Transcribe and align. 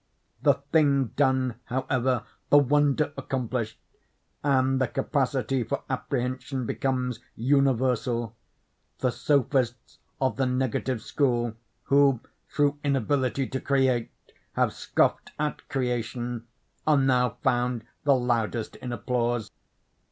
The 0.41 0.55
thing 0.71 1.09
done, 1.15 1.59
however; 1.65 2.23
the 2.49 2.57
wonder 2.57 3.13
accomplished; 3.15 3.77
and 4.43 4.81
the 4.81 4.87
capacity 4.87 5.63
for 5.63 5.83
apprehension 5.91 6.65
becomes 6.65 7.19
universal. 7.35 8.35
The 8.97 9.11
sophists 9.11 9.99
of 10.19 10.37
the 10.37 10.47
negative 10.47 11.03
school 11.03 11.53
who, 11.83 12.19
through 12.49 12.79
inability 12.83 13.45
to 13.49 13.59
create, 13.61 14.09
have 14.53 14.73
scoffed 14.73 15.33
at 15.37 15.69
creation, 15.69 16.47
are 16.87 16.97
now 16.97 17.37
found 17.43 17.83
the 18.03 18.15
loudest 18.15 18.77
in 18.77 18.91
applause. 18.91 19.51